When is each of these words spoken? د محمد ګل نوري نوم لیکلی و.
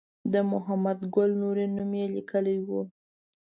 د 0.33 0.35
محمد 0.51 0.99
ګل 1.13 1.31
نوري 1.41 1.65
نوم 1.75 1.91
لیکلی 2.15 2.57
و. 2.67 2.67